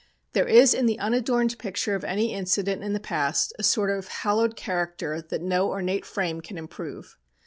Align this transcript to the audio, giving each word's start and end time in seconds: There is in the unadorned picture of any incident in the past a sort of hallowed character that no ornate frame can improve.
There 0.33 0.47
is 0.47 0.73
in 0.73 0.87
the 0.87 0.97
unadorned 0.97 1.59
picture 1.59 1.93
of 1.93 2.03
any 2.03 2.33
incident 2.33 2.81
in 2.83 2.93
the 2.93 2.99
past 2.99 3.53
a 3.59 3.63
sort 3.63 3.91
of 3.95 4.07
hallowed 4.07 4.55
character 4.55 5.21
that 5.21 5.43
no 5.43 5.69
ornate 5.69 6.07
frame 6.07 6.41
can 6.41 6.57
improve. 6.57 7.17